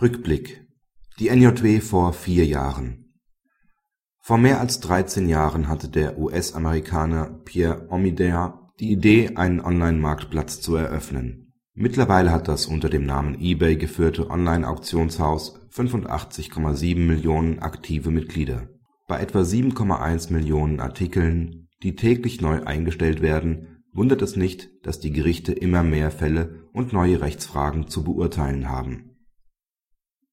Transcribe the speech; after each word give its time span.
Rückblick 0.00 0.64
Die 1.18 1.28
NJW 1.28 1.80
vor 1.80 2.12
vier 2.12 2.46
Jahren 2.46 3.16
Vor 4.20 4.38
mehr 4.38 4.60
als 4.60 4.78
13 4.78 5.28
Jahren 5.28 5.66
hatte 5.66 5.88
der 5.88 6.20
US-Amerikaner 6.20 7.40
Pierre 7.44 7.88
Omidyar 7.90 8.72
die 8.78 8.92
Idee, 8.92 9.34
einen 9.34 9.58
Online-Marktplatz 9.58 10.60
zu 10.60 10.76
eröffnen. 10.76 11.52
Mittlerweile 11.74 12.30
hat 12.30 12.46
das 12.46 12.66
unter 12.66 12.88
dem 12.88 13.06
Namen 13.06 13.40
eBay 13.40 13.74
geführte 13.74 14.30
Online-Auktionshaus 14.30 15.58
85,7 15.72 16.96
Millionen 16.96 17.58
aktive 17.58 18.12
Mitglieder. 18.12 18.68
Bei 19.08 19.18
etwa 19.18 19.40
7,1 19.40 20.32
Millionen 20.32 20.78
Artikeln, 20.78 21.66
die 21.82 21.96
täglich 21.96 22.40
neu 22.40 22.62
eingestellt 22.62 23.20
werden, 23.20 23.82
wundert 23.92 24.22
es 24.22 24.36
nicht, 24.36 24.70
dass 24.84 25.00
die 25.00 25.10
Gerichte 25.10 25.52
immer 25.52 25.82
mehr 25.82 26.12
Fälle 26.12 26.68
und 26.72 26.92
neue 26.92 27.20
Rechtsfragen 27.20 27.88
zu 27.88 28.04
beurteilen 28.04 28.68
haben. 28.68 29.17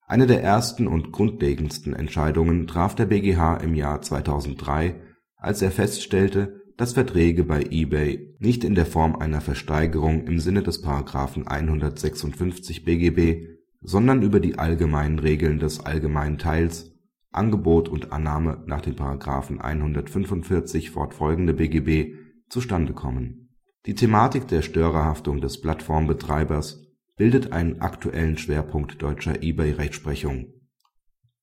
Eine 0.08 0.28
der 0.28 0.44
ersten 0.44 0.88
und 0.88 1.12
grundlegendsten 1.12 1.94
Entscheidungen 1.94 2.68
traf 2.68 2.94
der 2.94 3.08
BgH 3.08 3.58
im 3.58 3.74
Jahr 3.74 4.02
2003, 4.02 5.02
als 5.36 5.64
er 5.64 5.72
feststellte, 5.72 6.62
dass 6.78 6.94
Verträge 6.94 7.44
bei 7.44 7.64
eBay 7.64 8.36
nicht 8.40 8.64
in 8.64 8.76
der 8.76 8.86
Form 8.86 9.16
einer 9.16 9.42
Versteigerung 9.42 10.28
im 10.28 10.40
Sinne 10.40 10.62
des§ 10.62 10.84
156 11.48 12.84
BGB, 12.84 13.48
sondern 13.82 14.22
über 14.22 14.40
die 14.40 14.60
allgemeinen 14.60 15.20
Regeln 15.20 15.60
des 15.60 15.80
allgemeinen 15.80 16.38
Teils 16.38 16.92
(Angebot 17.32 17.90
und 17.90 18.12
Annahme 18.12 18.64
nach 18.68 18.82
den§ 18.82 18.96
145 19.60 20.92
fortfolgende 20.92 21.54
BGB) 21.54 22.16
zustande 22.48 22.94
kommen. 22.94 23.50
Die 23.86 23.96
Thematik 23.96 24.48
der 24.48 24.62
Störerhaftung 24.62 25.42
des 25.42 25.62
Plattformbetreibers 25.62 26.85
bildet 27.16 27.52
einen 27.52 27.82
aktuellen 27.82 28.38
Schwerpunkt 28.38 29.02
deutscher 29.02 29.42
eBay-Rechtsprechung. 29.42 30.48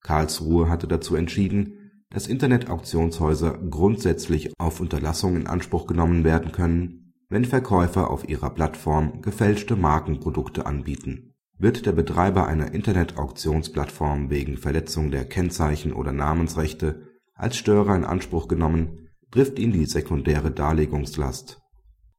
Karlsruhe 0.00 0.68
hatte 0.68 0.88
dazu 0.88 1.14
entschieden 1.16 1.78
dass 2.12 2.26
Internet-Auktionshäuser 2.26 3.58
grundsätzlich 3.70 4.52
auf 4.58 4.80
Unterlassung 4.80 5.36
in 5.36 5.46
Anspruch 5.46 5.86
genommen 5.86 6.24
werden 6.24 6.52
können, 6.52 7.14
wenn 7.30 7.46
Verkäufer 7.46 8.10
auf 8.10 8.28
ihrer 8.28 8.50
Plattform 8.50 9.22
gefälschte 9.22 9.76
Markenprodukte 9.76 10.66
anbieten. 10.66 11.32
Wird 11.58 11.86
der 11.86 11.92
Betreiber 11.92 12.46
einer 12.46 12.74
Internet-Auktionsplattform 12.74 14.28
wegen 14.28 14.58
Verletzung 14.58 15.10
der 15.10 15.24
Kennzeichen 15.24 15.92
oder 15.92 16.12
Namensrechte 16.12 17.06
als 17.34 17.56
Störer 17.56 17.96
in 17.96 18.04
Anspruch 18.04 18.46
genommen, 18.46 19.08
trifft 19.30 19.58
ihn 19.58 19.72
die 19.72 19.86
sekundäre 19.86 20.50
Darlegungslast. 20.50 21.62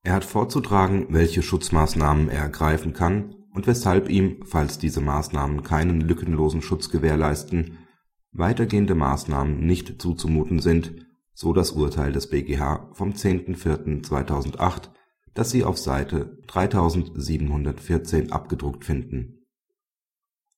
Er 0.01 0.13
hat 0.13 0.25
vorzutragen, 0.25 1.07
welche 1.09 1.43
Schutzmaßnahmen 1.43 2.29
er 2.29 2.41
ergreifen 2.41 2.93
kann 2.93 3.35
und 3.53 3.67
weshalb 3.67 4.09
ihm, 4.09 4.43
falls 4.45 4.77
diese 4.77 5.01
Maßnahmen 5.01 5.63
keinen 5.63 6.01
lückenlosen 6.01 6.61
Schutz 6.61 6.89
gewährleisten 6.89 7.77
weitergehende 8.33 8.95
Maßnahmen 8.95 9.65
nicht 9.65 10.01
zuzumuten 10.01 10.59
sind, 10.59 11.05
so 11.33 11.53
das 11.53 11.71
Urteil 11.71 12.11
des 12.11 12.29
BgH 12.29 12.89
vom 12.93 13.11
10.04.2008, 13.11 14.89
das 15.33 15.51
Sie 15.51 15.63
auf 15.63 15.77
Seite 15.77 16.37
3714 16.47 18.31
abgedruckt 18.31 18.85
finden. 18.85 19.45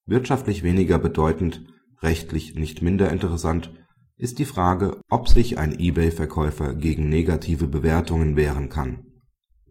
Wirtschaftlich 0.05 0.63
weniger 0.63 0.99
bedeutend, 0.99 1.65
rechtlich 2.01 2.55
nicht 2.55 2.81
minder 2.81 3.11
interessant 3.11 3.71
ist 4.17 4.39
die 4.39 4.45
Frage, 4.45 5.01
ob 5.09 5.27
sich 5.27 5.57
ein 5.57 5.77
eBay-Verkäufer 5.77 6.73
gegen 6.73 7.09
negative 7.09 7.67
Bewertungen 7.67 8.37
wehren 8.37 8.69
kann. 8.69 9.14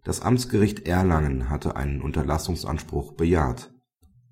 Das 0.04 0.20
Amtsgericht 0.20 0.86
Erlangen 0.86 1.48
hatte 1.50 1.76
einen 1.76 2.00
Unterlassungsanspruch 2.00 3.12
bejaht 3.12 3.74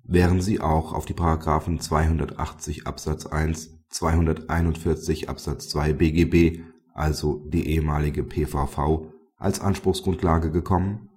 wären 0.03 0.41
sie 0.41 0.59
auch 0.59 0.93
auf 0.93 1.05
die§ 1.05 1.13
280 1.79 2.87
Absatz 2.87 3.25
1, 3.25 3.79
241 3.89 5.29
Absatz 5.29 5.69
2 5.69 5.93
BGB, 5.93 6.61
also 6.93 7.45
die 7.47 7.67
ehemalige 7.69 8.23
PVV, 8.23 9.07
als 9.37 9.61
Anspruchsgrundlage 9.61 10.51
gekommen 10.51 11.09